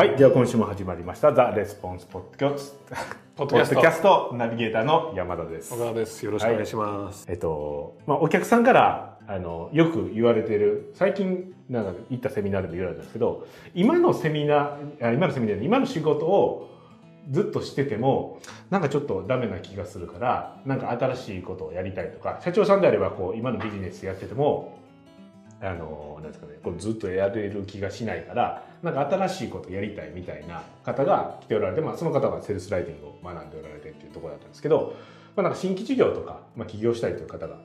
[0.00, 2.96] はい、では今週も始まりました、ザ・レスポンスポッドキャスト、
[3.36, 5.76] ポッドキャストナビゲーターの山田です小。
[5.76, 6.24] 川です。
[6.24, 7.26] よろしくお願いします。
[7.28, 16.70] えっと、まあ、お客さんから、あの、よく言われてる、最近、なんか行ったセミナーでも言われたんですけど、今のセミナー、あ今のセミナーで、今の仕事を
[17.30, 18.40] ずっとしてても、
[18.70, 24.78] なんかちょっとダメな気がするから、なんか新しいことをやりたいとか、社長さんであれば、こう、今のビジネスやってても、
[25.60, 34.96] あの、なんですかね、こうずっとやれる気がしないから、なんか新しいことやりたいみたいな方が来ておられて、まあ、その方はセルスライティングを学んでおられてっていうところだったんですけど、
[35.36, 37.56] まあ、なんか新規事業とか、まあ、起業したいという方が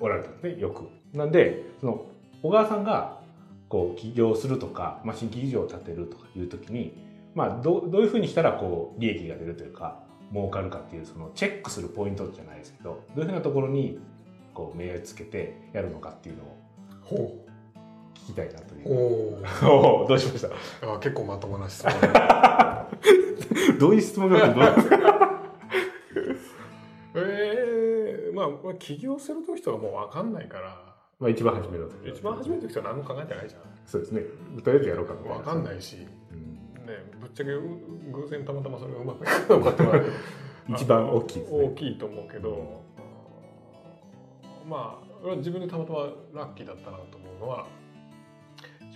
[0.00, 0.88] おられたんですね、よく。
[1.16, 2.06] なんで、その、
[2.42, 3.20] 小川さんが、
[3.68, 6.94] こう、起業するとか、まあ、新規事業を立てるとかいうときに、
[7.34, 14.00] まあ、どどういうふうにしたら、こう、利益が出るというか、儲かるかっていう、その、チェックするポイントじゃないですけど、どういうふうなところに、
[14.54, 17.44] こう、目をつけてやるのかっていうのを
[18.30, 18.88] きたいなという。
[18.88, 18.92] お
[19.68, 20.42] おお どうしまし
[20.80, 20.86] た？
[20.88, 20.94] お。
[20.94, 21.92] あ結構まともな質問。
[23.78, 24.64] どういう質問が来るの
[27.14, 30.76] ええまあ、まあ起業する時とかもう分かんないから。
[31.18, 33.62] まあ一番初めの時一番初めて時は何も考えてないじゃん。
[33.84, 34.22] そうですね。
[34.62, 35.96] とりあえずやろうかみたいな分かんないし、
[36.32, 36.86] うん。
[36.86, 37.60] ね、ぶっちゃけう
[38.12, 39.82] 偶然たまたまそれがうまくいったのかって
[40.72, 41.46] 一番大きいね。
[41.50, 42.80] 大きいと思うけど、
[44.68, 45.98] まあ自分でたまたま
[46.32, 47.79] ラッキーだったなと思うのは一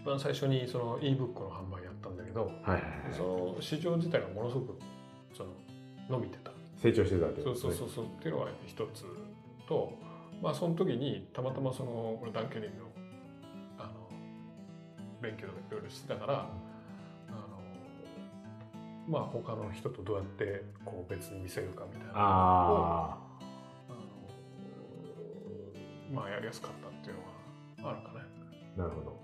[0.05, 2.83] 番最初にその ebook の販売やったんだけどはいはいはい。
[3.13, 3.23] そ
[3.57, 4.79] の市場自体がものすごく
[5.37, 5.51] その
[6.09, 6.51] 伸びてた。
[6.77, 7.61] 成長してたってことね。
[7.61, 9.05] そうそうそうっていうのが一つ
[9.67, 9.93] と
[10.43, 12.85] まあその時にたまたまその俺ダンケリンの
[13.79, 13.93] あの
[15.23, 17.39] 勉強とかいろいろしてたからあの
[19.09, 23.17] まあ他の人とどうやってこう別に見せるかみたいなあ
[23.89, 23.93] あ
[26.13, 27.17] のまあやりやすかったっていう
[27.83, 28.21] のはあるかね。
[28.77, 29.11] あなるほど。
[29.19, 29.24] うん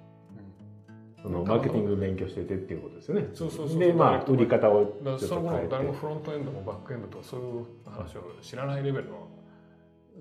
[1.22, 3.28] そのマーケティング勉強しててっていうことですよね。
[3.34, 5.68] そうそうそうでまあ売り方をその頃と変えて。
[5.68, 9.28] 誰もフロントエンドもバックエンドとかそういう話を知らないレベルの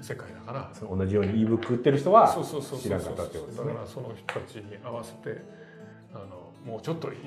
[0.01, 0.69] 世界だから。
[0.73, 2.27] その同じように ebook 売ってる人は
[2.81, 3.67] 知らなかったってことですね。
[3.67, 5.41] だからその人たちに合わせて
[6.13, 7.17] あのもうちょっといい、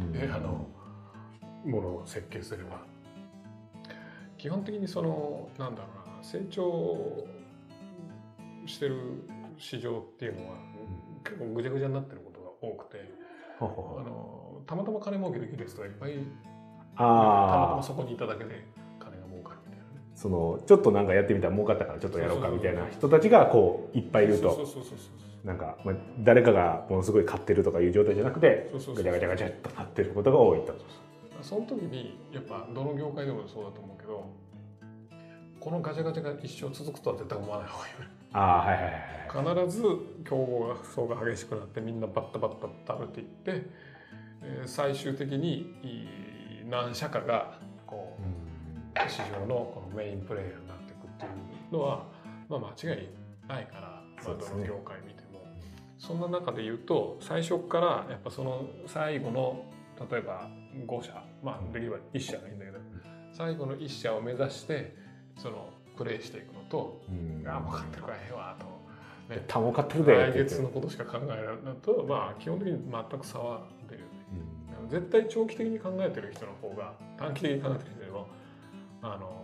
[0.00, 0.16] うん。
[0.16, 0.66] えあの
[1.64, 2.92] ものを設計すれば。
[4.38, 7.28] 基本的にそのなんだろうな成長
[8.66, 9.22] してる
[9.56, 10.56] 市場っていうのは
[11.22, 12.21] 結構ぐちゃぐちゃになってる
[12.62, 13.12] 多くて
[13.58, 14.00] ほうほうほう。
[14.00, 16.12] あのたまたま金儲けできる人がいっぱい
[16.96, 18.64] たまたまそこにいただけで
[18.98, 20.00] 金が儲かるみたいなね。
[20.14, 24.54] そのちょっとなんかやってみたら儲かったからちょっとやろうかみたいな人たちがこういっぱいいると。
[24.54, 30.74] そうそうそうそうなんか、まあ、誰かがものすごい買ってるとかいう状態じゃなくてそうそうそうガチャガチャガチャっとなってることが多いと。
[31.42, 34.24] その時にやっぱどの業界でもそうだと思うけど
[35.58, 39.66] このガチャガチャが一生続くとは絶対思わない方がいいよねあはいはいはい。
[39.66, 39.82] 必ず
[40.28, 42.54] 競合層が激しくなってみんなバッタバッ
[42.84, 43.66] タ食べていって、
[44.42, 45.72] えー最終的に
[46.68, 51.28] 何社かがこう市場のこのメインプレイヤーになっていくってい
[51.70, 52.06] うのは、
[52.48, 53.08] まあ、間違い
[53.48, 55.40] ないから、どの業界見ても
[55.98, 59.64] そんな中で言うと最初からやっぱその最後の
[60.10, 60.50] 例えば
[60.86, 62.78] 5社まあできれば1社がいいんだけど
[63.32, 64.96] 最後の1社を目指して
[65.38, 68.72] そのプレイしていくのとうん「ああ分かってるからええわ」と。
[69.32, 74.12] ねた儲かってるで来月のことしか考えられないとまあ基本的に全く差は出るよね。
[74.88, 78.26] 絶対長期的に考えてる人の方が短期的に考えてる人よりも
[79.00, 79.42] あの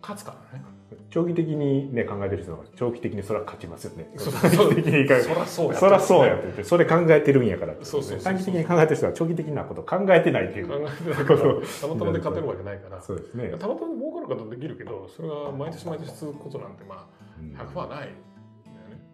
[0.00, 0.64] 勝つからね。
[1.08, 4.10] 長期的にね考えてる人の方が長期的にそれは勝ちますよね。
[4.16, 11.38] そらそうやそらそうやって言ってそれ考えてるんやからってそうそう短期的に考えてる人は長期的なこと考えてないっていう考えてないから
[11.80, 13.00] たまたまで勝てるわけないから。
[13.00, 13.48] そうですね。
[13.58, 17.06] たまたまで儲ことはできるけどそれは毎年毎年続くことなんてま
[17.40, 18.12] うんあ100%ないんだよね。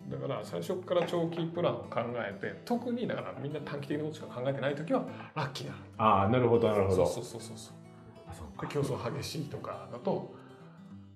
[0.08, 5.74] だから最初から長期プランを考えて特にだからみんな短期的なことしか考えてない時はラッキーだ。
[5.98, 7.06] ああなるほどなるほど。
[7.06, 7.74] そうそうそうそう。
[8.28, 10.34] あそうで競争激しいとかだと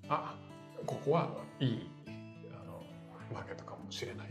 [0.08, 0.34] あ
[0.86, 1.28] ここは
[1.58, 2.10] いいあ
[2.66, 2.82] の
[3.32, 4.30] マーケットかもしれない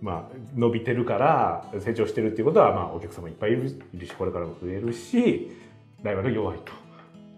[0.00, 5.50] まあ伸びてるから成長してるっていうことはまあお客様いっぱいいるいるしこれからも増えるし
[6.02, 6.72] ライバルが弱いと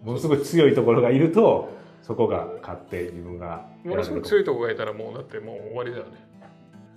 [0.03, 1.69] ものすごい強いところがいると
[2.01, 6.11] そこが勝って自分がものすごく強いところがいたらもうだってもう終わりだよね。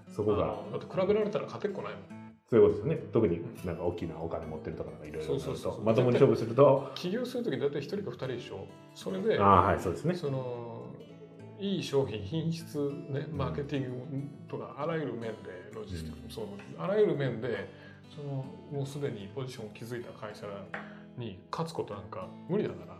[0.08, 0.46] そこが。
[0.46, 2.02] だって比べられたら勝てっこないもん。
[2.48, 3.10] そういうことですよね。
[3.12, 6.90] 特になんか大きなお金持ってるとかなんかいろいろそうそうそうまともに勝負すると。
[6.94, 10.14] 起業する時だって1人か2人でしょそれでああはいそうですね。
[10.14, 10.86] その
[11.58, 12.76] いい商品品質
[13.08, 13.88] ねマーケティング
[14.48, 16.46] とかあらゆる面でロジスティックもそう
[16.78, 17.70] あらゆる面で
[18.14, 20.46] そのもうすでにポジションを築いた会社
[21.16, 22.95] に勝つことなんか無理だから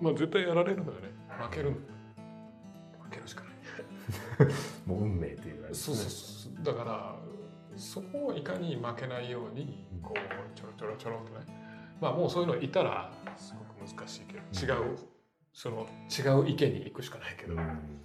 [0.00, 1.08] まあ絶対やられるんだよね。
[1.42, 3.52] 負ける負けるしかない。
[4.86, 6.64] もう運命っていうやつそうそうそう。
[6.64, 7.16] だから
[7.76, 11.98] そこをいかに負けないようにこうちょろちょろちょろっとね。
[12.00, 14.40] まあもうそういうのいたらすごく難しいけど
[14.74, 14.96] 違う
[15.52, 18.04] その違う池に行くしかないけど、うん。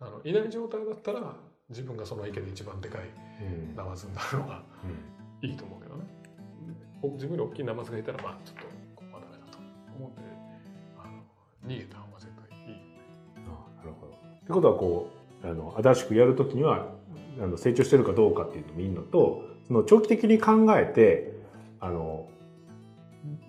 [0.00, 1.36] あのいない状態だったら
[1.68, 3.02] 自分がその池で一番でかい
[3.42, 3.74] うん。
[3.76, 4.64] ナマズになるのが
[5.42, 6.04] いいと思うけどね。
[7.02, 8.62] お自分より大きいナマズがいたらまあちょっと
[8.96, 9.58] ここはダメだと
[9.96, 10.27] 思って
[11.66, 12.76] 逃げた方が絶対いい
[13.46, 14.12] あなるほど。
[14.12, 14.16] っ
[14.46, 15.10] てことはこ
[15.42, 16.88] うあの新しくやるときには
[17.40, 21.32] あの成長してるかどうかっていうのもいいのとその長期的に考えて
[21.80, 22.28] あの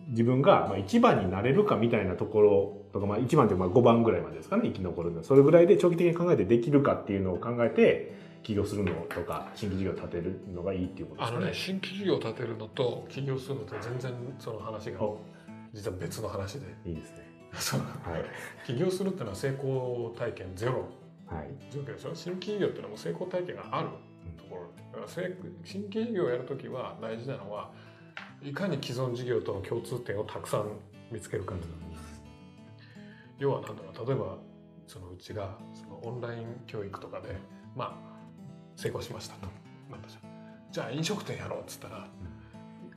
[0.10, 8.14] 自分がまあ1番になれるかみたいなところとか、まあ、1番ってまあ5番ぐらいまでですかね生き残るのそれぐらいで長期的に考えてできるかっていうのを考えて
[8.44, 11.38] 起業するのとか新規事業を立てるのがいいっていうことですかね。
[11.38, 15.20] あのね新規事業を立てるのと起業するのと全然その話がお
[15.74, 17.29] 実は別の話でいいですね。
[17.54, 17.80] そう。
[17.80, 18.26] はい。
[18.66, 20.86] 起業するっていうのは成功体験ゼロ。
[21.28, 21.48] はい。
[21.72, 23.90] 状況でしょ新規事業っていうのはもう成功体験がある
[24.38, 24.62] ところ。
[24.92, 27.72] だから成新規事業をやるときは大事なのは
[28.42, 30.72] いかに既存事業との共通点をたくさん
[31.12, 31.80] 見つけるかっていうの
[33.40, 34.38] 要はなんだろう例えば
[34.86, 37.36] そのうちがそのオンライン教育とかで
[37.76, 38.20] まあ
[38.76, 39.48] 成功しましたと。
[39.90, 40.02] なん
[40.72, 42.08] じゃあ飲食店やろうっつったら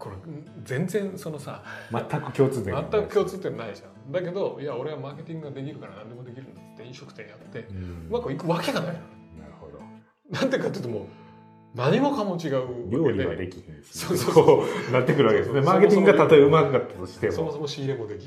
[0.02, 0.16] これ
[0.64, 1.62] 全然そのさ
[1.93, 2.90] 全く共通点がない。
[2.90, 4.10] 全く共通点ないじゃん。
[4.10, 7.64] だけどいや俺はマーケティングができるから何でもできるんだって飲食店やってう
[8.10, 8.94] まくいくわけがないの。
[8.94, 9.78] なるほど。
[10.28, 11.02] なんでかっていうともう
[11.76, 15.60] 何もかも違う料理はできひんしそうそうなってくるわけですね。
[15.60, 17.32] マーケティングがたとえうまかったとしても。
[17.32, 18.26] そもそも仕入れもでき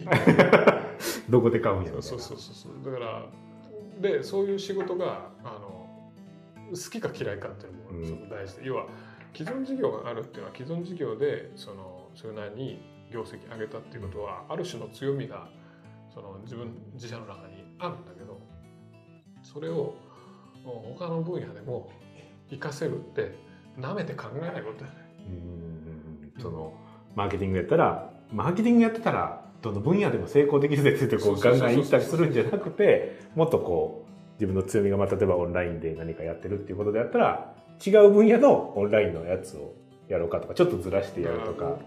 [1.29, 2.01] どこで買うんやみたいな。
[2.01, 2.93] そうそうそうそう。
[2.93, 3.25] だから
[3.99, 5.75] でそういう仕事があの
[6.71, 8.87] 好きか嫌いかっていうのもすごく大事で、要は
[9.35, 12.79] 既存事業があるっていうのは既存事業でそのそれなりに
[13.11, 15.47] 業績上げたっていうことはある種の強みが
[16.13, 18.39] その自分自社の中にあるんだけど
[19.43, 19.95] それを
[20.63, 21.91] 他の分野でも
[22.49, 23.35] 活かせるって
[23.77, 24.99] なめて考えないことだよね。
[26.35, 26.41] うん。
[26.41, 26.73] その
[27.15, 37.55] マーケティングやったらマーケティングやってたらどの分野でも成功できるぜって言ってこうガンガン行ったりするんじゃなくてもっとこう自分の強みがまあ例えばオンラインで何かやってるっていうことであったら
[37.85, 39.73] 違う分野のオンラインのやつを
[40.07, 41.79] やろうかとかちょっとずらしてやるとか。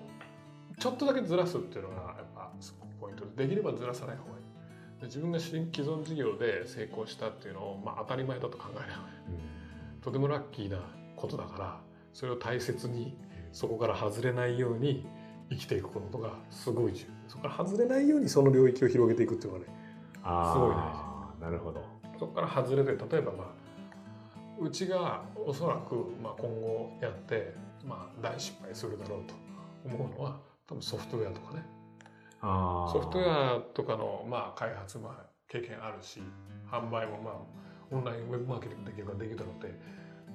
[0.79, 5.01] ちょっとだけずらすっていうのがやっぱすごくポイントでできればずらさない方がいい。
[5.01, 10.79] で自分が新既存事業で成功したっていうのを、まあ、当たり前だと考えない方がいいとてもラッキーな
[11.17, 11.81] ことだから
[12.13, 13.17] それを大切に
[13.53, 15.07] そこから外れないように
[15.51, 17.11] 生きていくことがすごい重要。
[17.29, 19.73] そこから外れないようにその領域を広げていくっていうのがね
[20.23, 21.85] あすごいーなるほど。
[22.19, 23.47] そこから外れて例えばまあ
[24.61, 29.35] うちがおそらく、まあ、今後やって、まあ、大失敗するだろうと
[29.85, 31.65] 思うのは多分ソフトウェアとかね。
[32.41, 36.21] ソフトウェアとかの、まあ、開発、まあ、経験あるし
[36.71, 37.35] 販売も、まあ、
[37.91, 39.75] オンラインウェブマーケティングできるかできるだろうって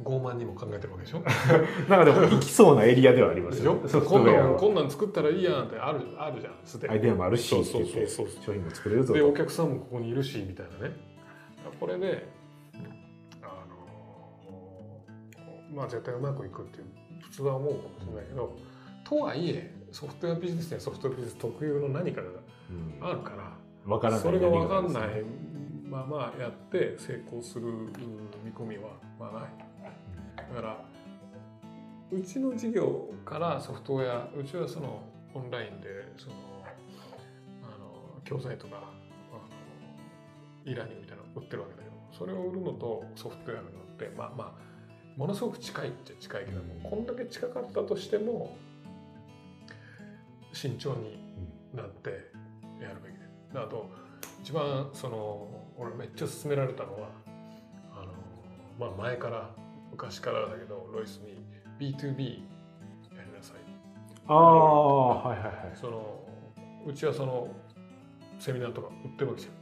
[0.03, 1.21] 傲慢にも考えてるわけでしょ？
[1.87, 3.73] なんかでも行きそうなエリアではありまですしょ？
[3.73, 3.89] よね。
[4.01, 6.53] こんなんこんなん作ったらいいやんってあるあるじゃん。
[6.65, 6.93] すでに。
[6.95, 8.27] アイデアもあるしそうそうそうそう。
[8.43, 9.33] 商品も作れるぞでおと。
[9.37, 10.95] 客さんもここにいるしみたいなね。
[11.79, 12.42] これであ
[15.75, 16.85] まあ絶対うまくいくっていう
[17.21, 18.55] 普通は思うかもしれないけど
[19.03, 23.51] とはいえソフトウェアビジネスにはソフトウェアビジネス特有の何かがうんあるから
[23.85, 25.23] わからそれが分かんない。
[25.83, 27.85] ままやって成功するうん
[28.43, 30.45] 見込みはまあない。
[30.55, 30.85] だから
[32.11, 35.03] うちの事業からソフトウェアうちはその
[35.35, 36.35] オンラインでその
[37.63, 44.72] あの教材とかあの e ラーニングみたいなの売ってるわけだけどそれを売るのとソフトウェアのってまあまあ
[45.17, 48.55] ものすごく近いっちゃ近いけども、こんだけ近かったとしても
[50.51, 51.19] 慎重に
[51.73, 52.09] なって
[52.81, 53.13] やるべき。
[53.53, 53.89] であと
[54.41, 57.09] 一番その俺めっちゃ勧められたのは
[57.95, 58.13] あの、
[58.79, 59.49] まあ、前から
[59.91, 61.45] 昔からだけどロイスに
[61.79, 62.39] B2B
[63.15, 63.57] やりなさい。
[64.27, 65.55] ああはいはいはい。
[65.75, 66.23] その
[66.85, 67.47] うちはその
[68.39, 69.53] セミナーとか売ってるわけじゃん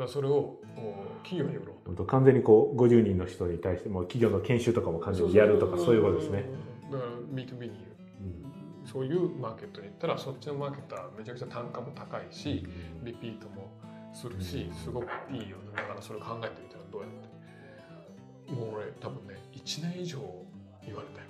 [0.00, 6.46] だからそれをお企業に売ろう完全にこう50人の人に対してもう企業の研修とかも完全にやるとかそういうことですね。
[6.90, 7.72] だから B2B に
[8.86, 12.66] そういうマーケットに行ったらそっちのマーケットはめちゃくちゃ単価も高いし
[13.04, 13.70] リピートも
[14.14, 15.64] するしすごくいいよね。
[15.76, 17.10] だからそれを考えてみたらどうやっ
[18.48, 18.52] て。
[18.54, 20.18] もう俺多分ね1年以上
[20.82, 21.26] 言われたよ。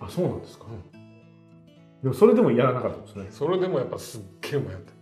[0.00, 0.64] あそうなんですか。
[2.02, 3.26] でもそれでもやらなかったんですね。
[3.28, 4.92] それでもやっぱすっげえ迷って。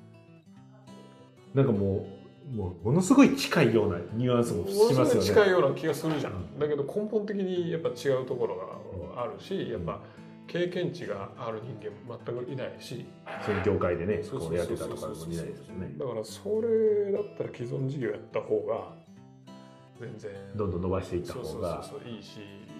[1.55, 2.16] なんかもう
[2.51, 5.29] もうものすごい近いようなニュアンスももしますよね。
[5.29, 8.57] 近いような気がするじゃん、うんだけど根本的にやっぱ違うところ
[9.15, 10.01] があるしやっぱ
[10.47, 13.05] 経験値がある人間全くいないし
[13.45, 15.95] そういう業界でねこうやってたとかでもいないですよね。
[15.99, 18.95] だからそれだったら既存事業やった方が
[19.99, 21.83] 全然どんどん伸ばしていったそうそう方が。
[21.83, 22.39] そうそういいし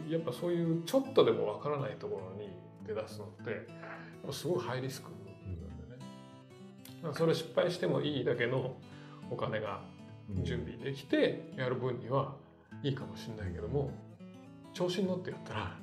[0.09, 2.51] やっぱそういうちょっとでもわからないところに
[2.87, 3.67] 出だすのって
[4.33, 6.05] すごいハイリスクなんだよね。
[7.03, 8.77] だからそれ失敗してもいいだけの
[9.31, 9.81] お金が
[10.43, 12.35] 準備できてやる分には
[12.83, 13.91] いいかもしれないけども
[14.73, 15.77] 調子に乗ってやったら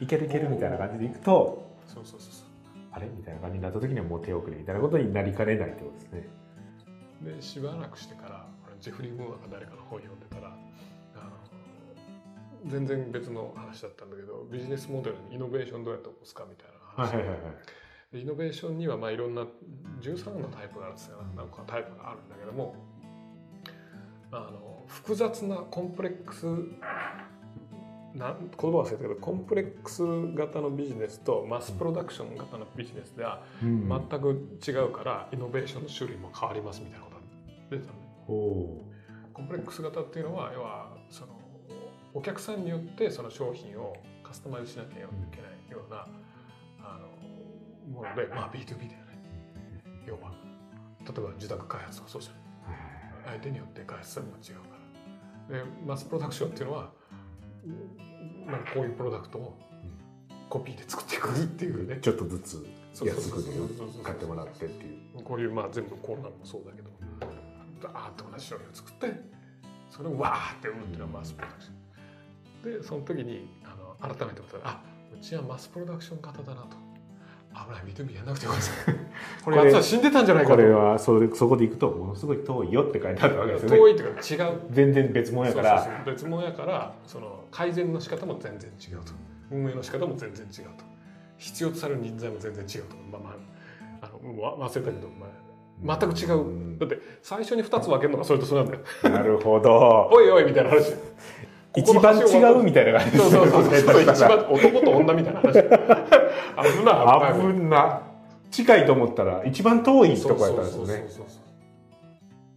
[0.00, 2.48] いけるいけるみたいな感じでいくとそうそうそうそう。
[2.92, 6.28] あれみたいな感じになった時にはもう手遅れみたいなことになりかねないってことですね。
[7.22, 10.56] でしばらくしてから俺ジェフリー・ムーアが誰かの本読んでたら
[11.16, 11.18] あ
[12.66, 17.24] の全然別の話だったんだけどビジネスモデルにイノベーションどうやって起こすかみたいな話で。
[18.12, 19.44] でイノベーションにはまあいろんな
[20.10, 22.74] 13のタイプがあるんですよなんかタイプがあるんだけども
[24.30, 26.46] あの複雑なコンプレックス
[28.14, 30.02] な言葉忘れたけどコンプレックス
[30.36, 33.88] 型のビジネスとマスプロダクション型のビジネスではうん。
[33.88, 37.22] 全く違うからイノベーションの種類も変わりますみたいなことが
[37.70, 38.06] 出てたのね。
[38.28, 38.94] お
[39.32, 41.32] コンプレックス型っていうのは要はその
[42.14, 44.94] お客さんによってその商品をカスタマイズしなきゃい
[45.32, 46.06] けないような
[46.80, 49.03] あのもので、まあ、B2B だよね
[50.06, 50.32] 要は。
[51.00, 52.34] 例えば自宅開発とかそうじゃん。
[53.26, 54.76] 相手によって開発するのも違うか
[55.50, 55.58] ら。
[55.58, 56.92] でマスプロダクションっていうのは
[58.46, 59.58] なんかこういうプロダクトを
[60.48, 61.98] コピーで作っていくっていうね。
[62.00, 62.66] ちょっとずつ
[63.02, 65.22] 安く買ってもらってっていう。
[65.22, 66.90] こういうまあ全部コロナもそうだけど。
[67.82, 69.12] ダーッと同じ商品を作って
[69.90, 71.72] それをわーって売るっていうのはマスプロダクショ
[72.70, 72.80] ン。
[72.80, 74.80] でその時にあの改めて思ったらあ
[75.14, 76.76] うちはマスプロダクション型だなと
[77.54, 78.92] 危ない B2B やんなくてよかった。
[79.44, 83.76] これは死んでたんじゃないかことれはそれそこでいくとものすごい遠いよって書いてあるわけですよね。
[83.76, 84.60] 遠いっていうか違う。
[84.70, 86.02] 全然別物やから。
[86.04, 89.12] 別物やからその改善の仕方も全然違うと。
[89.50, 90.84] 運営の仕方も全然違うと。
[91.36, 92.96] 必要とされる人材も全然違うと。
[93.10, 93.34] まあまあ
[94.02, 95.08] あの忘れたけど、
[95.80, 96.78] まあ、全く違う。
[96.78, 98.84] だって最初に2つ分けるのがそれとそれなんだよ。
[99.04, 100.08] なるほど。
[100.12, 100.94] おいおいみたいな話
[101.76, 108.02] 一番違うみたいな感じそうそうそうそう一番男と女みたいな話危ない危な。
[108.50, 111.08] 近いと思ったら一番遠いとこやったんですよね。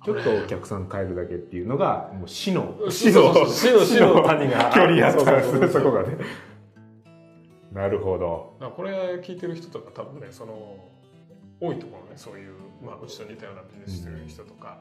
[0.05, 6.17] ちょっとお客さん変えるだけっていうのがもう死の死の死の死の谷が距離やったんですそこがね。
[7.73, 8.55] なるほど。
[8.75, 10.53] これ聞いてる人とか多分ねその
[11.59, 12.53] 多いと思うねそういう、
[12.85, 14.77] まあ、うちと似たようなビジネスしてる人とか、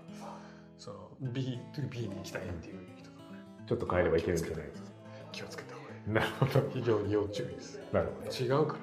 [0.79, 0.97] その
[1.33, 2.77] B2B に行きたいっていう
[3.67, 4.57] ちょっと変えればいけるんじゃない？
[4.57, 4.89] ですか。
[5.33, 6.71] 気をつけた方がいいなるほど。
[6.73, 8.31] 非常に要注意ですなるほど。
[8.37, 8.79] 違うから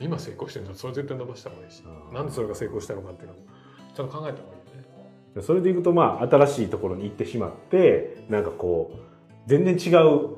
[0.00, 1.82] 今成功してるんだそれ絶対伸ばした方がいいし
[2.12, 3.40] なんでそれが成功したのかっていうのも
[3.94, 8.98] ちゃんと考えた方がいいそれでいくとまあ新しいところに行ってしまってなんかこう
[9.46, 10.36] 全然違う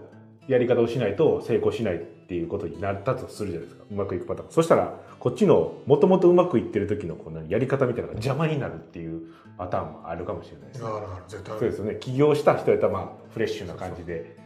[0.51, 3.85] やり方をしないと成功しないっていうことになったとするじゃないですか。
[3.89, 4.51] うまくいくパターン。
[4.51, 9.23] そしたらこっちのもともとうまくいってる時のこのやり方みたいなのが邪魔になるっていう
[9.57, 10.83] パターンもあるかもしれないです。
[10.83, 10.91] ね
[11.29, 11.97] 絶対そうですよね。
[12.01, 14.37] 起業した人やったらまあフレッシュな感じで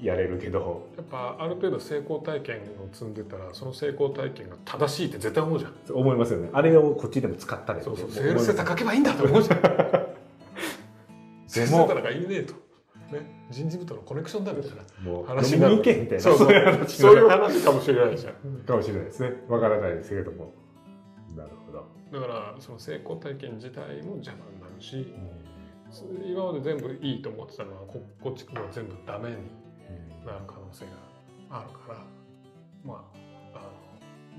[0.00, 0.86] やれるけど。
[0.96, 2.60] やっぱある程度成功体験を
[2.92, 5.74] 積んでたらその成功体験が正しいって絶対思うじゃん。
[5.92, 6.50] 思いますよね。
[6.52, 8.06] あれをこっちでも使ったらそうそう。
[8.06, 9.58] でセールスセーター書けばいいんだと思うじゃん。
[11.48, 12.54] セールスセーターなんかいるねえと、
[13.12, 15.74] ね、人事部とのコネクションだみたいなもう話になる。
[15.74, 16.24] 飲みに行けみたいな。
[16.24, 16.52] そうそう。
[16.52, 18.34] いう話そういう話かもしれないじゃん。
[18.66, 19.22] かもしれないです。
[19.22, 20.52] ねわからないですけれども。
[21.36, 25.14] なるほど、だからその成功体験自体も邪魔になるし
[26.26, 29.36] 今まで全部いいと思ってたのはここっちは全部ダメに
[30.26, 30.92] なる可能性が
[31.50, 31.98] あるから
[32.84, 33.04] ま
[33.54, 33.62] ああ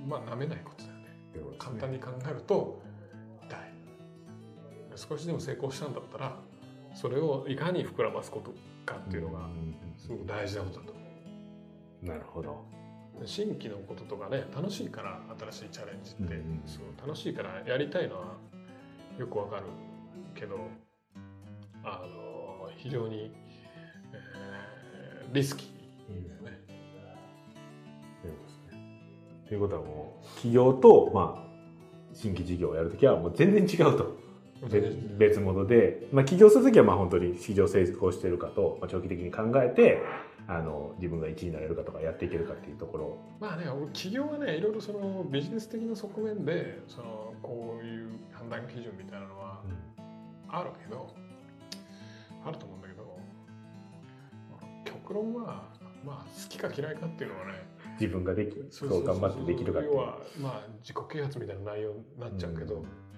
[0.02, 1.02] のまあなめないことだよね。
[1.52, 1.56] ね。
[1.58, 2.82] 簡単に考えると
[3.44, 3.60] 痛い。
[4.96, 6.38] 少しでも成功したんだったら
[6.94, 8.52] それをいかに膨らますこと
[8.86, 9.48] かっていうのが
[9.98, 11.02] すごく大事なことだと思
[12.04, 12.66] なるほど。
[13.22, 15.20] う新規のこととかね楽しいから
[15.52, 18.38] 新しいチャレンジって、うんそう楽しいからやりたいのは
[19.18, 19.64] よくわかる
[20.36, 20.58] けど
[21.84, 23.32] あの非常に、
[24.14, 26.60] えーリスキーだよね。
[28.24, 28.82] ということですね。
[29.48, 31.50] ということはもう企業とまあ
[32.14, 34.06] 新規事業をやるときはもう全然違うと。
[34.06, 34.29] べ
[35.18, 40.02] 別物で、まあ、起業するときはまあ本当に市場成功してるかと、まあ、長期的に考えて
[40.48, 43.18] あの自分が1位になれるかとかやっていけるかっていうところ。
[43.40, 49.62] まあね、俺企業はね、いろいろそのビジネス的な側面で、そのこういう判断基準みたいなのは
[50.48, 51.14] あるけど、
[52.44, 53.04] あると思うんだけど、
[54.52, 55.70] まあ極論は、
[56.04, 57.52] まあ好きか嫌いかっていうのはね、
[58.00, 59.94] 自分ができそう頑張ってできるかっていう。
[59.94, 63.09] 要は、まあ自己啓発みたいな内容になっちゃうけど、うん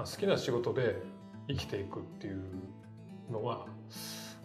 [0.00, 0.96] まあ好きな仕事で
[1.46, 2.42] 生きていくっていう
[3.30, 3.66] のは、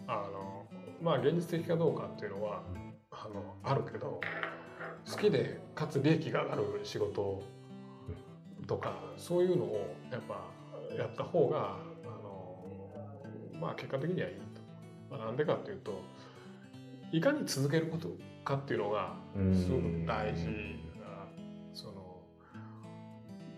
[0.06, 0.66] あの、
[1.02, 2.62] まあ現実的かどうかっていうのは、
[3.10, 4.20] あのあるけど
[5.10, 7.42] 好きでかつ利益が上がる仕事
[8.66, 10.44] とかそういうのをやっぱ
[10.94, 12.62] やった方があの
[13.58, 15.16] まあ結果的にはいいと。
[15.16, 16.02] まあ、なんでかっていうと
[17.10, 18.10] いかに続けること
[18.44, 20.44] かっていうのがうんすごく大事
[21.00, 21.26] な
[21.72, 22.20] その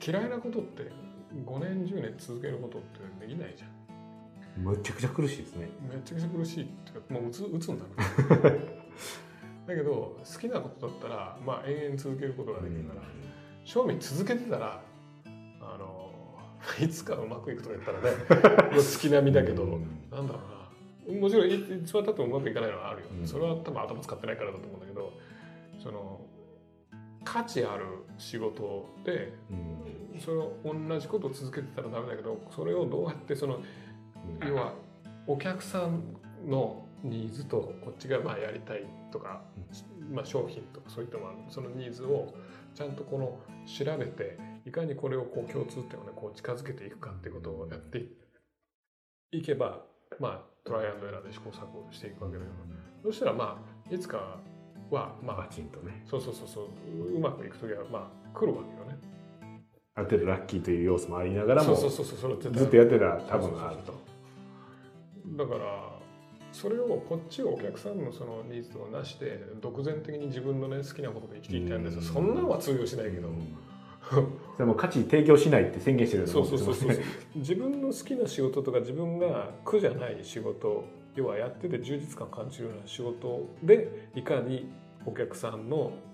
[0.06, 4.64] 嫌いなことって5年10年続けることってできないじゃん。
[4.64, 5.68] むちゃくちゃ苦しいですね。
[5.82, 8.78] めちゃくちゃ苦しいっていうかもううつうつになる
[9.66, 13.02] だけど好きなことだったらまあ延々続けることができるから、
[13.64, 14.80] 正味続けてたら
[15.60, 16.10] あの
[16.80, 19.86] いつかうまくいくとか言ったらね月並みだけど、うん。
[20.10, 20.40] なんだろ
[21.06, 21.20] うな。
[21.20, 23.26] もちろんいいつまでたってもうまくいかないのはあるよ、うん。
[23.26, 25.12] それは多分頭使ってないからだと思うんだけど
[25.82, 26.20] その
[27.24, 27.84] 価値ある
[28.16, 33.60] 仕事でうんそれを同じことを続けてたらダメだけどそれをどうやってその
[34.46, 34.74] 要は
[35.26, 36.02] お客さん
[36.46, 39.42] のニーズとこっちがまあやりたいとか、
[40.10, 42.34] まあ、商品とかそういったそのニーズを
[42.74, 48.04] ちゃんとこの調べていかにこれをこう共通点をねこう近づけていくかっていうことをやって
[49.32, 49.82] いけば
[50.18, 54.38] まあトライアンドエラーで試行錯誤していくわけだけどそしたらまあいつか
[54.90, 56.02] はまバあチンとね。
[56.06, 58.96] そうそうそうそううまくいく時はまあ来るわけよね。
[59.98, 63.92] ある程度ラッキーという要素もありながらもずっとやってたら多分あると。
[65.36, 65.98] だから
[66.52, 72.02] それをこっちをお客さんのそのニーズをなして独善的に自分のね好きなことで生きていきたいんですよ。
[72.02, 73.28] そんなんは通用しないけど、
[74.56, 76.90] それも価値提供しないって宣言してるよそうそうそうそう。
[76.90, 77.00] う
[77.34, 80.84] 自分の好きな仕事とか自分が苦じゃない仕事
[81.16, 84.70] 要はやってて充実感感じるような仕事でいかに
[85.04, 86.07] お客さんのあ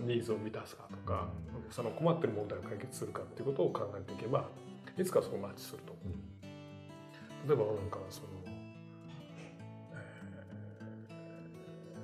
[0.00, 1.28] ニーズを満たすかとか、
[1.70, 4.48] その困ってる問題を解決するかっていうことを考えていけば
[4.96, 5.94] いつかそうマッチすると。
[7.46, 8.54] 例えば俺なんかはその、えー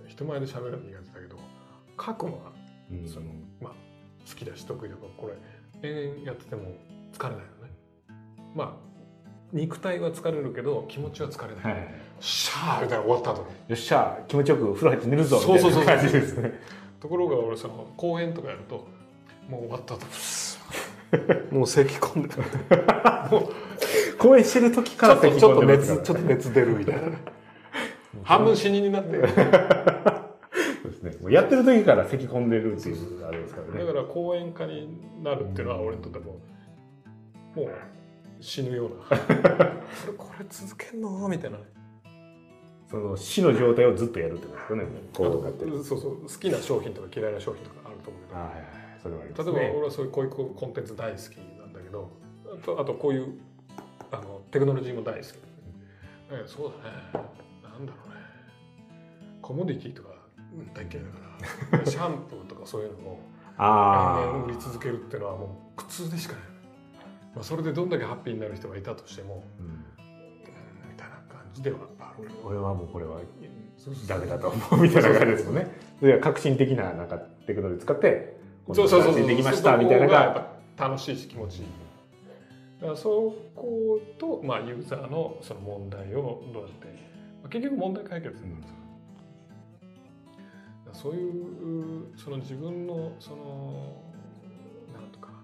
[0.08, 1.38] 人前で喋るの苦手だけど
[1.98, 2.52] 書くのは
[2.90, 3.08] うん。
[3.08, 3.26] その、
[3.60, 3.72] まあ、
[4.28, 5.30] 好きだし得意だからこ
[5.82, 6.74] れ延々やってても
[7.12, 7.70] 疲れないよね。
[8.54, 8.90] まあ
[9.52, 11.94] 肉体は疲れるけど気持ちは疲れない、はい。
[12.20, 13.48] シャーみたいな終わった後に。
[13.48, 16.60] よっしゃ気持ちよく風呂入って寝るぞみそうそうそうたいな感じですね
[17.00, 18.86] ところが俺その公演とかやると
[19.48, 20.06] もう終わった後
[21.50, 22.42] もう咳込んでる
[23.30, 27.02] もう公演してる時かちょっとちょっと熱ちょっと熱出るみたいな。
[28.22, 29.16] 半分死人になって。
[29.16, 31.12] るそうですね。
[31.22, 33.84] もうやってる時から咳込んでるっていうあれですからね。
[33.84, 36.38] だから講演家になるっていうのは俺にとっても
[37.56, 37.68] もう
[38.40, 39.18] 死ぬような。
[39.18, 39.24] こ
[40.06, 41.26] れこれ続けんの？
[41.28, 41.56] みたいな。
[41.58, 41.64] ね
[42.90, 45.72] その死の状態をずっとやるってことですよねあこうやってる。
[45.72, 48.40] とそうそう好きな商品とか嫌いな商品とかあると思うけど。
[48.40, 52.10] はいはいはいそれはあります例えばね俺はそういうこういうコンテンツ大好きなんだけど
[52.52, 53.32] あとあとこういう
[54.10, 55.26] あのテクノロジーも大好き。
[55.26, 57.30] だけどそうだね。
[57.62, 58.20] なんだろうね。
[59.40, 60.10] コモディティとか
[60.74, 61.04] 大嫌い
[61.70, 63.20] だからシャンプーとかそういうのを
[63.56, 66.42] あ延々売り続けるっていうのはもう苦痛でしかない、
[67.36, 69.79] まあ、それでどんだけハッピーになる人がいたとしても、あ、うん
[71.58, 71.78] では。
[72.44, 73.20] 俺はもうこれは
[74.06, 75.66] ダメだと思うみたいな感じですもんね。
[75.98, 78.36] それは革新的ななんかテクノロジー使って
[78.72, 79.26] そうそうそうそう。
[79.26, 81.66] できましたみたいなのが楽しいし気持ちいい。
[82.80, 86.86] だからそこと、まあ、ユーザーのその問題をどうやって、
[87.42, 88.72] まあ、結局問題解決なんです
[91.02, 91.32] そういう
[92.16, 94.02] その自分のその
[94.94, 95.34] なんとかな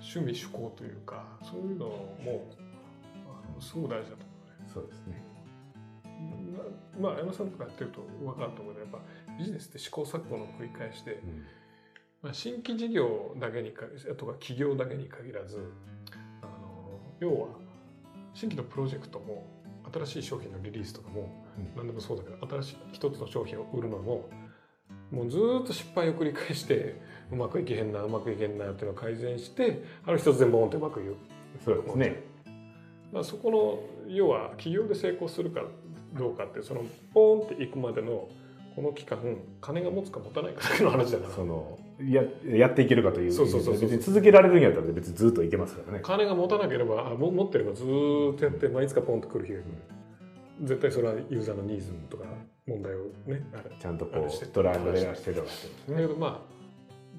[0.00, 2.44] 趣味趣向というかそういうのも
[3.58, 4.27] すごく大事だと。
[4.72, 5.22] そうですね。
[6.98, 8.98] まあ、山さんとかやってると分かると思うけどやっぱ
[9.38, 11.22] ビジネスって試行錯誤の繰り返しで、
[12.22, 13.86] まあ、新規事業だけにか
[14.18, 15.72] とか企業だけに限らず
[16.42, 17.48] あの要は
[18.34, 19.46] 新規のプロジェクトも
[19.92, 21.70] 新しい商品のリリースとかもうん。
[21.76, 24.28] 何でもそうだけど新しい一つの商品を売るのも
[25.10, 27.00] もうずーっと失敗を繰り返して
[27.30, 31.16] うまくいけへんなうまくいけんなっていうのを改善してある一つでボーンってうまくいく。
[31.64, 32.22] そうですね。
[33.12, 35.62] まあ、そこの要は企業で成功するか
[36.14, 38.28] どうかってそのポーンっていくまでの
[38.74, 39.18] この期間
[39.60, 43.90] 金が持つか持たないかだけの話だからそのややっていけるかというそうそうそうそう。
[43.90, 46.00] 別に続けられるんやったら別にずっといけますからね。
[46.02, 49.66] 金が持たなければあも持ってればずーっとやって、まあ、いつかポンと来る日が来る
[50.62, 52.24] 絶対それはユーザーのニーズとか
[52.66, 55.94] 問題をねあれちゃんとこあれしてうトライアンドエラーしてるわけですね。
[55.94, 56.40] だけどまあ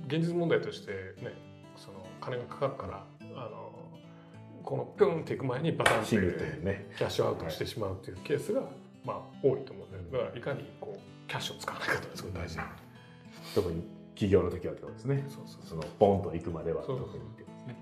[0.07, 1.33] 現実問題としてね
[1.75, 3.68] その金がかかるからあの
[4.69, 8.61] このピュンっていく前にバタンってキャッシュアウトしてしまうっていうケースが、
[9.03, 12.57] まあ多いと思うんだよだからいかにこうキャッシュを使わないかというのがすごい大事。
[12.57, 12.67] だ
[13.55, 15.25] 特に企業の時はってことですね。
[15.27, 17.75] そうそうそのポンと行くまではそう特にってことですね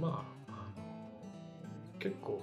[0.00, 2.40] まああの結構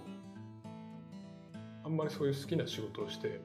[1.86, 3.40] あんまりそういう好きな仕事をして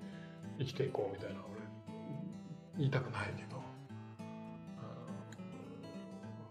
[0.58, 3.62] 生きていこうみたいな俺言いたくないけど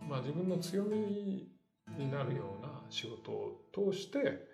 [0.07, 1.56] まあ自分の強み
[1.97, 4.47] になるような仕事を通して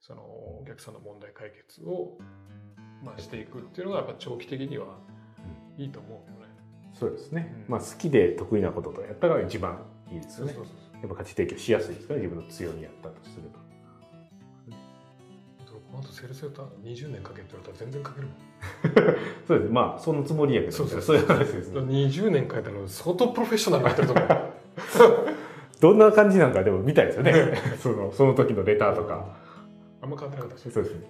[0.00, 2.18] そのお客さんの問題解決を、
[3.02, 4.98] まあ、していくっていうのがやっぱ長期的には
[5.76, 6.46] いいと思うよね。
[6.94, 7.72] そうですね、うん。
[7.72, 10.52] まあ好きで得意なこととやったら一番いいですよね。
[10.52, 13.66] そうそうそうやっぱ価値提供しやすいですから自分の強みやったとすると
[15.90, 18.36] この後セルセーター20年かけって言われたら全然かけるもん。
[19.46, 19.72] そうです。
[19.72, 21.80] まあそのつもりやけどそうそうそうですね。
[21.80, 25.35] 20年書いたら相当プロフェッショナルになってると思う
[25.86, 27.32] どんな感じなんかでも見たいですよね。
[27.80, 29.24] そのその時のレターとか。
[30.02, 31.06] あんま変わってなかったしそうですね。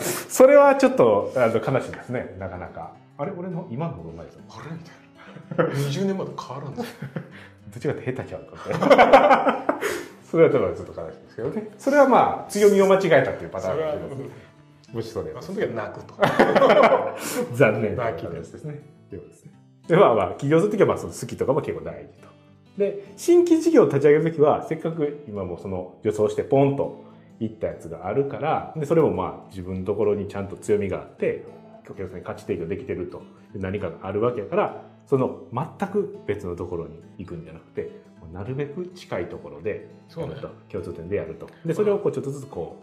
[0.28, 2.36] それはちょっとあの悲しいですね。
[2.38, 2.92] なかなか。
[3.16, 5.74] あれ俺の今の方がうまいですよあれみたいな。
[5.74, 7.08] 20年まで変わらんですよ
[7.72, 9.76] どっちかって下手ちゃうか
[10.30, 11.68] それはちょっとちょっと悲しいですけどね。
[11.78, 14.30] それはまあ強みを間違えたっていうパターンですけど
[14.92, 16.14] もしそれまあ、その時は泣くと。
[17.54, 18.62] 残念な泣きです。
[18.64, 18.82] ね。
[19.10, 19.52] ですね。
[19.88, 22.31] で、まあまあ、起業するときは、まあ、その好きとかも結構大事と。
[22.76, 27.04] で、新規事業を立ち上げるときは、せっかく今もその予想してポンと
[27.40, 31.44] いったやつがあるから、で、それもまあ、自分のところにちゃんと強みがあって、
[31.88, 33.22] お客さんに価値提供できてると
[33.54, 37.90] 何かがあるわけやから、その全く別のところに行くんじゃなくて、
[38.32, 40.36] なるべく近いところでそうね
[40.70, 41.48] 共通点でやると。
[41.66, 42.80] で、それをこうちょっとずつこ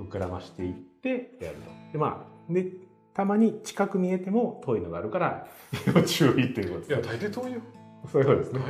[0.00, 1.92] う、膨らましていってやると。
[1.92, 2.72] で、まあ、で、
[3.14, 5.46] たまに近く見えても遠いのがあるから、
[5.94, 7.18] 要注意っていうこといやですね。
[7.18, 7.60] 大抵遠いよ
[8.08, 8.60] そういうことですね。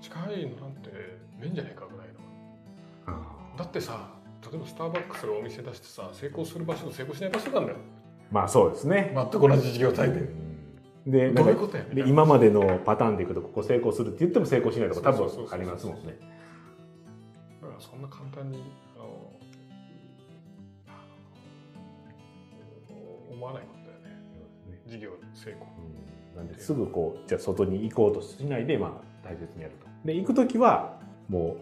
[0.00, 0.96] 近いのなんてね
[1.42, 2.14] えんじゃないかぐらいの。
[3.06, 7.76] あだってさ例えばスターバックスのお店出してさ成功する場所と成功しない場所なんだよ。
[7.76, 7.80] ー
[8.34, 9.12] まあそうですね。
[9.14, 10.28] 全く同じ事業体で。
[11.06, 16.18] で、どういうことやで今までのパターンでいくと、ここ成功するって言っても成功しないとか多分ありますもんね。
[17.60, 18.62] だからそんな簡単に
[18.96, 19.32] あの
[20.88, 20.92] あ
[22.92, 24.80] の思わないことだよね。
[24.86, 25.62] 事業成功。
[25.62, 29.86] うんなんですぐこうじゃあ外に行こうとしないでまあ大切にやると。
[30.04, 30.98] で行く時は
[31.28, 31.56] も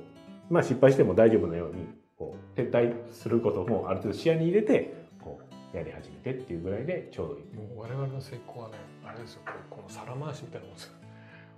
[0.51, 1.87] うまあ失敗しても大丈夫なように
[2.17, 5.41] こう撤退することもある程度視野に入れてこ
[5.73, 7.69] うやり始めてっていうぐらいでちょうどいい。
[7.69, 9.41] もう我々の成功はねあれですよ。
[9.69, 10.93] この皿回しみたいなもんですよ。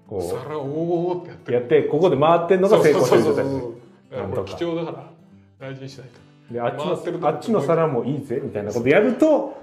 [0.09, 1.76] こ皿をおーってやって。
[1.76, 5.11] うやってここで回ってるのが成功してる状態です貴重だから
[5.59, 9.60] 大事にしないとであっちのあっちの皿もいいぜみたいなことやると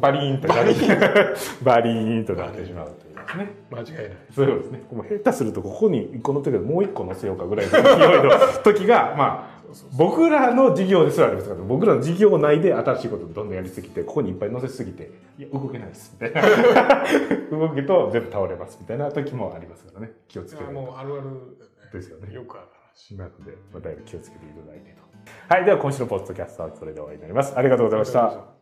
[0.00, 0.74] バリーンとなる。
[1.62, 2.24] バリーン。
[2.24, 3.14] となってしまうという。
[3.14, 3.50] ですね。
[3.70, 4.82] 間違いないそうですね。
[4.92, 9.58] もう下手するとここに1個乗ってるけどもう1個乗せようかぐらいの勢いの時がまあ
[9.96, 16.16] 僕らの事業ですらありますから僕らの事業内で新しいことをどんどんやりすぎてここにいっぱい乗せすぎていや動けないです。
[16.20, 17.04] みたいな。
[17.50, 20.12] 動くと全部倒れますみたいな時もありますからね。
[20.28, 20.72] 気をつけて。
[20.72, 21.58] もうあるある
[21.92, 22.34] ですよね。
[22.34, 23.14] よくある話。
[23.14, 25.07] なので、まあ、だいぶ気をつけていただいてと
[25.48, 27.56] はいでは今週のポッドキャストはこれで終わりになります。
[27.56, 28.57] ありがとうございました。